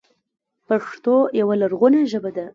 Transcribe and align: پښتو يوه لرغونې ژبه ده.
پښتو 0.67 1.15
يوه 1.39 1.55
لرغونې 1.61 2.01
ژبه 2.11 2.31
ده. 2.37 2.45